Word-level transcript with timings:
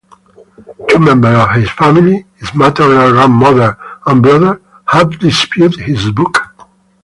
Two 0.89 0.97
members 0.97 1.35
of 1.37 1.51
his 1.51 1.69
family, 1.69 2.25
his 2.39 2.55
maternal 2.55 3.11
grandmother 3.11 3.77
and 4.07 4.23
brother, 4.23 4.59
have 4.87 5.19
disputed 5.19 5.79
his 5.79 6.09
book. 6.09 6.39